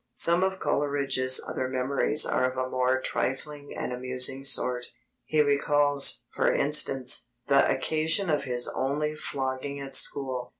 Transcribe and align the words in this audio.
Some 0.15 0.41
of 0.43 0.59
Coleridge's 0.59 1.39
other 1.47 1.67
memories 1.67 2.25
are 2.25 2.49
of 2.49 2.57
a 2.57 2.67
more 2.67 2.99
trifling 2.99 3.75
and 3.77 3.93
amusing 3.93 4.43
sort. 4.43 4.87
He 5.25 5.41
recalls, 5.41 6.23
for 6.33 6.51
instance, 6.51 7.27
the 7.45 7.69
occasion 7.69 8.31
of 8.31 8.45
his 8.45 8.67
only 8.69 9.13
flogging 9.15 9.79
at 9.79 9.95
school. 9.95 10.49